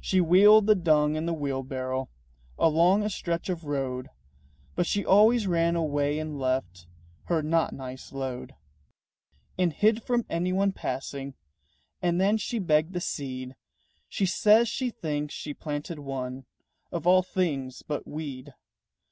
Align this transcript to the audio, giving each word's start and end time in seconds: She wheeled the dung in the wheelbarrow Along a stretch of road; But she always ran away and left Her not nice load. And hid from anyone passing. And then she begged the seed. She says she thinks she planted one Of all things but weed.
She 0.00 0.20
wheeled 0.20 0.66
the 0.66 0.74
dung 0.74 1.14
in 1.14 1.24
the 1.24 1.32
wheelbarrow 1.32 2.08
Along 2.58 3.04
a 3.04 3.08
stretch 3.08 3.48
of 3.48 3.62
road; 3.62 4.08
But 4.74 4.88
she 4.88 5.06
always 5.06 5.46
ran 5.46 5.76
away 5.76 6.18
and 6.18 6.36
left 6.36 6.88
Her 7.26 7.44
not 7.44 7.72
nice 7.72 8.10
load. 8.12 8.56
And 9.56 9.72
hid 9.72 10.02
from 10.02 10.26
anyone 10.28 10.72
passing. 10.72 11.34
And 12.02 12.20
then 12.20 12.38
she 12.38 12.58
begged 12.58 12.92
the 12.92 13.00
seed. 13.00 13.54
She 14.08 14.26
says 14.26 14.68
she 14.68 14.90
thinks 14.90 15.32
she 15.32 15.54
planted 15.54 16.00
one 16.00 16.44
Of 16.90 17.06
all 17.06 17.22
things 17.22 17.82
but 17.82 18.04
weed. 18.04 18.54